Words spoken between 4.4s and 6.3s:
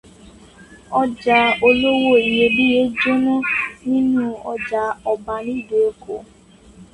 ọjà Ọba nílùú Ẹ̀kọ́.